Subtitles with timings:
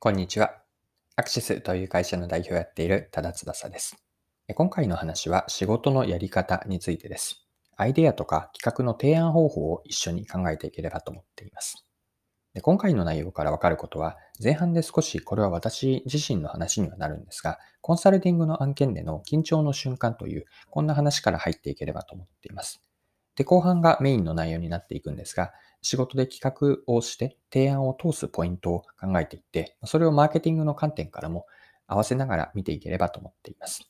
[0.00, 0.54] こんにちは。
[1.16, 3.96] アクシスという会社の代表をやっている多田翼です。
[4.54, 7.48] 今回の話は仕事のやり方についてです。
[7.76, 11.84] アイデアとか企画の提案方法を一緒に考えていければと思っています。
[12.54, 22.80] で今回の内容からわかることは、前半で少しこれは私自身の話にはなるんですが、コンサルティングの案件での緊張の瞬間という、こんな話から入っていければと思っています。
[23.38, 31.46] で、後半がメインの内容になっていくんですが、仕事で企画をして提案を通すポイントを考えていって、それをマーケティングの観点からも
[31.86, 33.88] 合わせながら見ていければと思っています。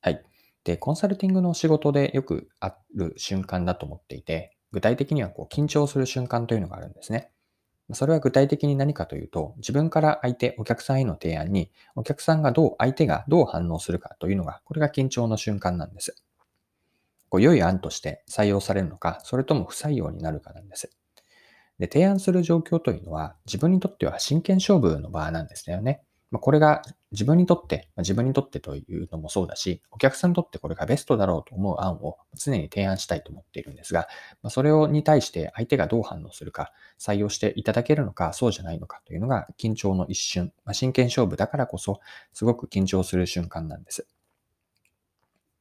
[0.00, 0.22] はい。
[0.64, 7.30] で、コンサルティングの仕事でよくある瞬間だと思っていて、具体的にはこう緊張する瞬間というのがあるんですね。
[7.92, 16.22] それは具体的に何かというと、自分から相手、お客さんへの提案に、お客さんがどう、相手がどう反応するかというのが、これが緊張の瞬間なんです。
[17.32, 20.90] こう良い案として採用されるのか、それとも不採用になるかなんです。
[21.78, 26.02] で、提案する状況というのは、自分にとっては真剣勝負の場なんですよね。
[26.30, 26.82] ま、これが
[27.12, 34.08] 自分にとって、ま、自分にとってというのもそうだし、お客さんにとってこれがベストだろうと思う案を常に提案したいと思っているんですが、
[34.42, 42.00] ま、それをに対して相手がどう反応するか、採用していただけるのか、そうじゃないのかというのが緊張の一瞬、ま、真剣勝負だからこそ、
[42.34, 44.06] すごく緊張する瞬間なんです。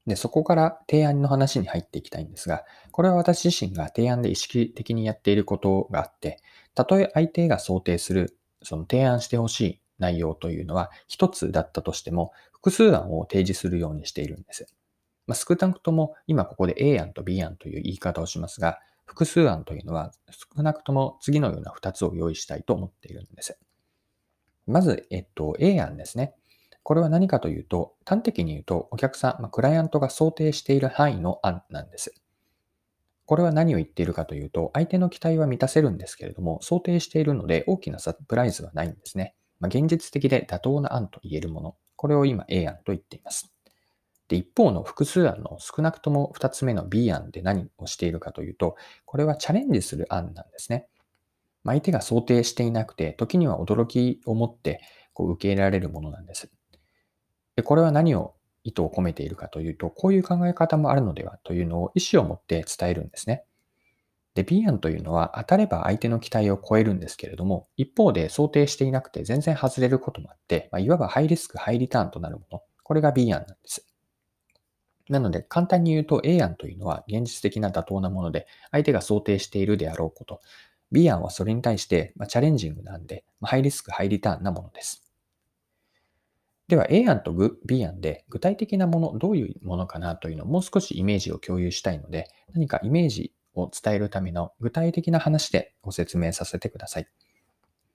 [0.07, 6.39] で、そこから提案の話に入っていきたいんですが、これは私自身が提案で意識的にやっていることがあって、
[6.73, 14.67] たとえ相手が想定する、その提案してほしい内容というのは一つだったとしても、複数案を提示するようにしているんです。
[15.27, 20.13] まあ、少なくとも今ここで A 案と B 案という言い方をしますが、複数案というのは
[20.55, 23.57] 少なくとも次のような2つを用意したいと思っているんです。
[24.67, 26.33] まず、えっと、A 案ですね。
[26.83, 32.13] これは何かというと、端的に言うと、お客さん、まあ、クライアントが想定している範囲の案なんです。
[33.25, 39.35] これは何を言っているかというと、相手の期待は満たせるんですけれども、想定しているので大きなサプライズはないんですね。
[39.59, 41.75] まあ、現実的で妥当な案と言えるもの。
[41.95, 43.53] これを今 A 案と言っています。
[44.27, 48.75] で、一方の複数案の少なくとも2つ目の B 案で何をしているかというと、
[49.05, 50.87] これはチャレンジする案なんですね。
[51.63, 54.81] ま相手が想定していなくて、時には驚きを持って
[55.13, 56.51] こう受け入れられるものなんです。
[57.61, 58.33] で、これは何を
[58.63, 63.43] 意図を込めているかというと、こういう考え方もあるのではというのを意思を持って伝えるんですね。
[64.33, 72.63] で、B 案というのは当たれば相手の期待を超えるんですけれども、一方で想定していなくて全然外れることもあって、まあ、いわばハイリスク、ハイリターンとなるもの。
[72.81, 73.85] これが B 案なんです。
[75.07, 80.39] なので、簡単に言うと A 案というのは現実的な妥当なもので、相手が想定しているであろうこと。
[80.91, 85.00] B 案はそれに対して、まチャレンジングなんで、まハイリスク、ハイリターンなものです。
[86.67, 87.33] では A 案と
[87.65, 97.07] B 案で具体的なもの、どういうものかなというのをもう少しイメージを共有したいので、何かイメージを伝えるための具体的な話でご説明させてください。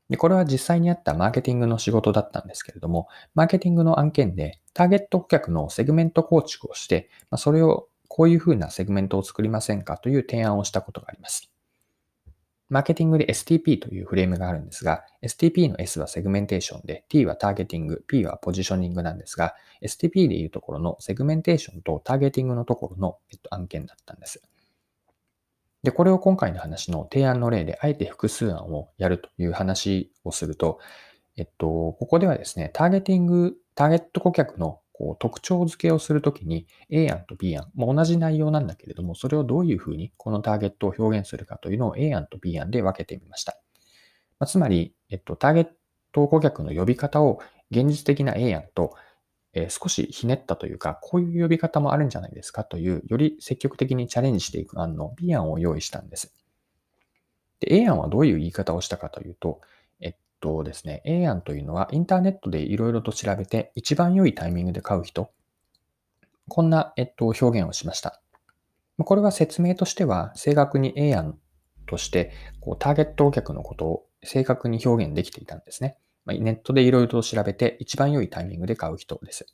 [0.08, 11.50] で、これは実際にあったマーケティングの仕事だったんですけれども、マーケティングの案件でターゲット顧客のセグメント構築をして、まそれをこういうふうなセグメントを作りませんかという提案をしたことがあります。
[12.68, 24.42] マーケティングで STP というフレームがあるんですが、STP の S はセグメンテーションで、T はターゲティング、P はポジショニングなんですが、STP でいうところのセグメンテーションとターゲティングのところの、えっと、案件だったんです。
[25.84, 30.80] で、これを今回の話の提案の例で、あえて複数案をやるという話をすると、
[31.36, 43.60] えっと、ここではですね、ターゲティング、ターゲット顧客のこう特徴付けをするときに A 案と B 案、まあ、同じ内容なんだけれども、それをどういうふうにこのターゲットを表現するかというのを A 案と B 案で分けてみました。
[44.38, 45.68] まあ、つまり、えっと、ターゲッ
[46.12, 47.40] ト顧客の呼び方を
[47.70, 48.94] 現実的な A 案と、
[49.52, 56.34] えー、少しひねったというか、こういう呼び方もあるんじゃないですかという、より積極的にチャレンジしていく案の B 案を用意したんです。
[57.60, 59.60] で、A 案はどういう言い方をしたかというと、
[60.46, 65.30] とですね、A 案というのはインターネットでいろいろと調べて一番良いタイミングで買う人、
[66.48, 68.20] こんな、えっと、表現をしました。
[68.98, 71.36] これは説明としては正確に A 案
[71.86, 75.98] としてこうターゲット顧客のことを正確に表現できていたんですね。
[76.26, 79.46] ネットでいろいろと調べて一番良いタイミングで買う人です。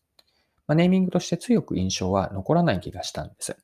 [0.68, 3.56] ネーミングとして強く印象は残らない気がしたんです。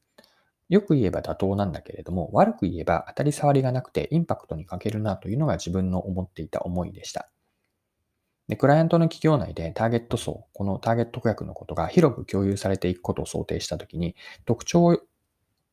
[0.69, 7.31] よく言えば妥当なんだけれども、悪く言えば当たり障りがなくてインパクトに欠けるなというのが自分の思っていた思いでした。
[8.49, 14.17] で、クライアントの企業内でターゲット層、このターゲット顧客のことが広く共有されていくことを想定したときに、
[14.47, 15.03] 特徴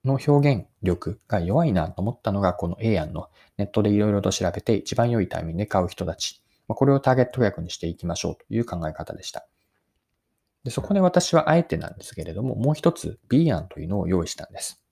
[0.03, 6.41] の表現力が弱いなと思ったのがこの A 案のネットでいろいろと調べて一番良いタイミングで買う人たち。
[6.67, 9.47] これをターゲット顧客にしていきましょうという考え方でした。
[10.63, 14.84] でそこで私はあえてなんですけれども、もう一つ B 案というのを用意したんです。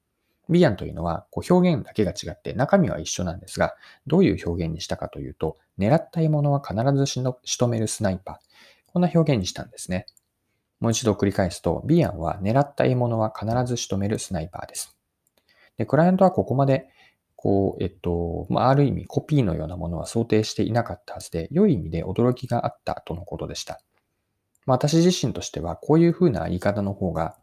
[0.54, 3.76] B 案というのはこう表現だけが違って中身は一緒なんですが、
[4.08, 8.36] どういう表現にしたかというと、狙った獲物は必ずしの仕留めるスナイパー。
[8.94, 10.06] こんな表現にしたんですね。
[10.80, 14.96] もう一度繰り返すと、B 案は狙った獲物は必ず仕留めるスナイパーです。
[15.78, 16.90] で、クライアントはここまで、
[17.36, 23.82] こう、えっと、まあ、ある意味コピーのようなものは想定していなかったはずで、良い意味で驚きがあったとのことでした。
[24.66, 27.38] まあ、私自身としては、こういう風な言い方の方が、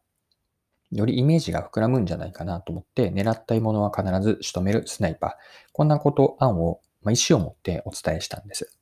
[0.91, 5.31] よりイメージが膨らむんじゃないかなと思って、狙った獲物は必ず仕留めるスナイパー。
[5.73, 8.77] こんなこと、案を、まあ、意思を持ってお伝えしたんです。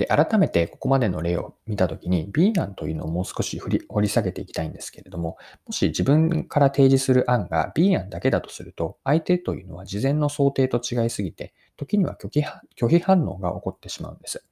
[0.00, 5.36] で、改めてここまでの例を見たときに B 案というのをもう少し掘り掘り下げていきたいんですけれども、
[5.66, 14.42] もし自分から提示する案が B 案だけだとすると、相手というのは事前の想定と違いすぎて、時には拒否反応が起こってしまうんです。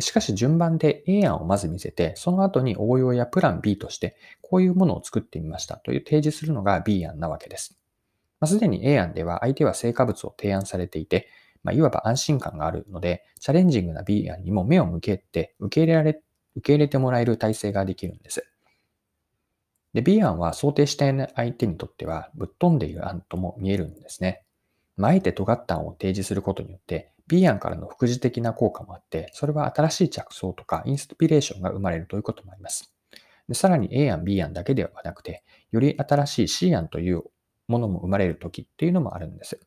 [0.00, 7.78] しかし順番で A 案をまず見せて、その後に応用やプラン B として、こういうものを作ってみましたという提示するのが B 案なわけです。
[8.40, 11.28] まあ、すでに A 案では相手は成果物を提案されていて、
[11.62, 16.20] まあ、いわば安心感があるので、チャレンジングな B 案にも目を向けて、受け入れられ、
[16.56, 18.44] 受け入れてもらえる体制ができるんです。
[19.92, 21.04] で、B 案は想定した
[21.36, 24.42] 相手にとってはぶっ飛んでいる案とも見えるんですね。
[24.96, 32.92] まあ、あえて尖った案を提示することによって、B 案からの副次的な効果もあって、それは新しい着想とかインスピレーションが生まれるということもあります。
[33.48, 37.22] でさらに A 案、B 案だけではなくて、より新しい C 案という
[37.68, 39.58] ものも生まれるときっていうのもあるんです。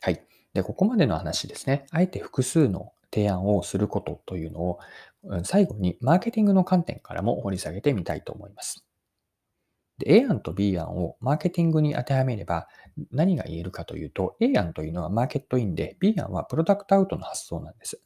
[0.00, 0.22] はい。
[0.52, 1.86] で、ここまでの話ですね。
[1.90, 4.78] あえて複数の提案をすることというのを、
[5.44, 8.84] 最後にマーケティングの観点からも掘り下げてみたいと思います。
[10.02, 12.66] で A 案と B 案をマーケティングに当てはめれば
[13.12, 18.00] 何が言えるかというと、A 案というのはマーケットインで、B 案はプロダクトアウトの発想なんです。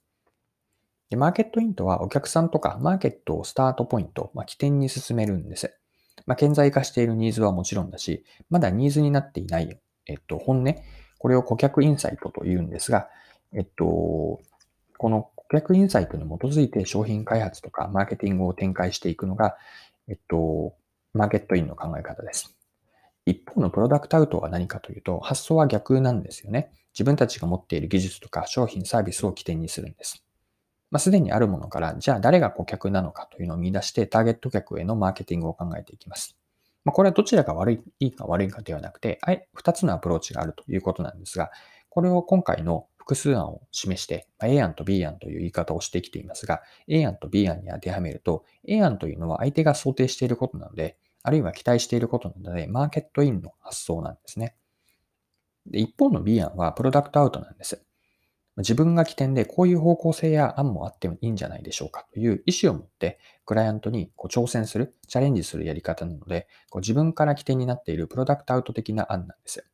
[1.09, 5.75] でマーケットインとはお客さんとかマーケットをスタートポイント、まあ、起点に進めるんです。
[6.27, 10.75] まあ、顕在化しているニーズはもちろんだし、まだニーズになっていない、えっと、本音、
[11.19, 13.09] これを顧客インサイトと言うんですが、
[13.55, 14.41] えっと、
[14.99, 19.57] この顧客インサイトに基づいて商品開発とかマーケティングを展開していくのが、
[20.09, 20.75] えっと、
[21.17, 22.57] マーケットインの考え方です。
[23.25, 26.71] 一方のプロダクトアウトは何かというと、発想は逆なんですよね。
[26.93, 30.23] 自分たちが持っている技術とか商品、サービスを起点にするんです。
[30.91, 36.37] まあ、すでにあるものから、じゃあ誰が顧客なのかというのを見出して、ターゲット客へのマーケティングを考えていきます。
[36.85, 39.19] まあ、これはどちらが悪い、いいか悪いかではなくて、
[39.55, 41.51] 二つのアプローチがあるということなんですが、
[41.89, 54.55] これを今回の複数案を示してま、A 案と B 案という言い方をしてきていますが、A 案と B 案に当てはめると、A 案というのは相手が想定していることなので、あるいは期待していることなので、マーケットインの発想なんですね。
[55.67, 57.85] で一方の B 案はプロダクトアウトなんです。
[58.59, 69.67] 自分が起点でこういう方向性や案もあってもいいんじゃないでしょうかという意思を持ってクライアントにこう挑戦する、チャレンジするやり方なので、こう自分から起点になっているプロダクトアウト的な案なんです。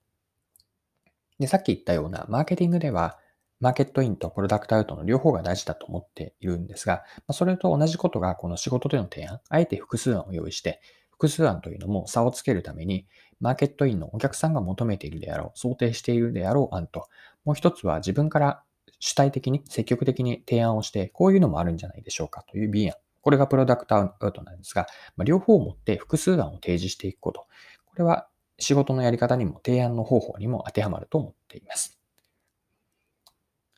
[1.39, 3.19] で、さっき言ったようなマーケティングでは、
[3.61, 10.81] マーケットインとプロダクトアウトの両方が大事だと思っているんですが、それと同じことがこの仕事での提案、あえて複数案を用意して、
[11.23, 13.07] 複数案というのも差をつけるために、
[13.39, 17.07] マーケットインのお客さんが求めているであろう、想定しているであろう案と、
[17.45, 18.65] もう一つは自分から
[18.99, 22.97] 主体的に積極的に提案をして、こういうのもあるんじゃないでしょうかという B 案。
[23.21, 27.47] これがプロダクトアウトなんですが、まあ、両方を持って複数案を提示していくこと。
[27.85, 28.27] これは
[28.59, 32.01] 仕事のやり方にも提案の方法にも当てはまると思っています。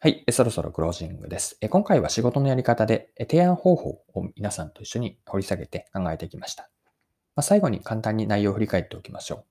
[0.00, 0.24] はい。
[0.30, 1.58] そろそろクロージングです。
[1.68, 6.70] 今回は仕事のやり方で提案方法を皆さんと一緒に掘り下げて考えてきました。
[7.36, 9.44] まあ、最後に簡単に内容を振り返っておきましょう。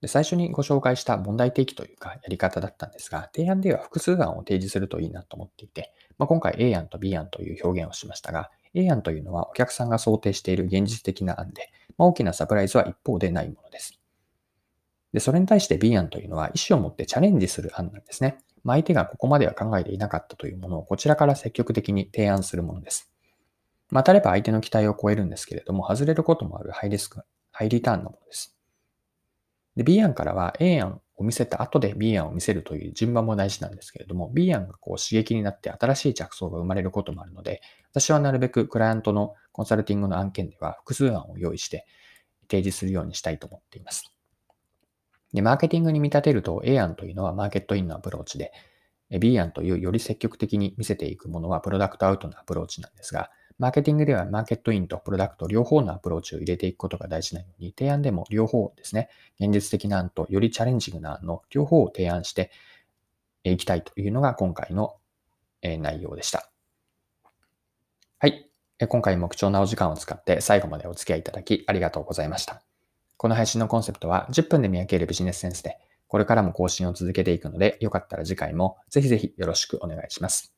[0.00, 13.98] で最初にご紹介した問題提起というかやり方だったんですが、提案では複数案を提示するといいなと思っていて、まあ、今回 A 案と B 案という表現をしましたが、A 案というのはお客さんが想定している現実的な案で、まあ、大きなサプライズは一方でないものです。
[15.12, 18.38] で、それに対して B 案というのは意思を持ってチャレンジする案なんですね。
[18.62, 23.10] まあ、相手がここまでは考えていなかったというものをこちらから積極的に提案するものです。
[23.90, 28.56] まあ、当たれば相手の期待を超えるんですけれども、外れることもあるハイリスク、ハイリターンのものです。
[29.76, 41.86] で、B 案からは A 案を見せた後で B 案を見せるという順番も大事なんですけれども、B 案がこう刺激になって新しい着想が生まれることもあるので、私はなるべくクライアントのコンサルティングの案件では複数案を用意して
[42.50, 44.12] 提示するようにしたいと思っています。
[45.32, 48.52] で、マーケティングに見立てると A 案というのはマーケットインのアプローチで、
[49.18, 59.08] B 案というより積極的に見せていくものはプロダクトアウトのアプローチなんですが、マーケティングではマーケットインとプロダクト両方のアプローチを入れていくことが大事なように、提案でも両方ですね、
[59.40, 62.50] 現実的な案とよりチャレンジングな案の両方を提案して
[63.42, 64.96] いきたいというのが今回の
[65.62, 66.50] 内容でした。
[68.18, 68.48] はい。
[68.88, 72.62] 今回も貴重なお時間を使って最後までお付き合いいただきありがとうございました。
[73.16, 80.57] この配信のコンセプトは10分で見分けるビジネスセンスで、これからも更新を続けていくので、よかったら次回もぜひぜひよろしくお願いします。